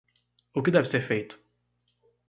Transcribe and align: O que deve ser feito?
O 0.57 0.63
que 0.63 0.73
deve 0.75 0.87
ser 0.93 1.03
feito? 1.11 1.35